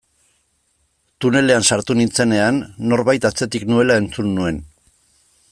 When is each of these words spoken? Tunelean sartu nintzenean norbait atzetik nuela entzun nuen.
Tunelean 1.25 1.67
sartu 1.75 1.97
nintzenean 1.99 2.59
norbait 2.93 3.29
atzetik 3.31 3.69
nuela 3.75 4.01
entzun 4.07 4.35
nuen. 4.41 4.61